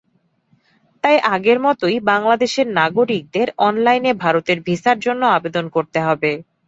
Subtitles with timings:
[1.03, 6.31] তাই আগের মতোই বাংলাদেশের নাগরিকদের অনলাইনে ভারতের ভিসার জন্য আবেদন করতে হবে।